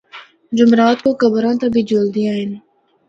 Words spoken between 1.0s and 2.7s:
کو قبراں تے بھی جلدیاں ہن۔